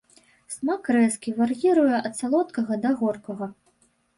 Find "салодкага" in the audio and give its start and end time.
2.23-2.81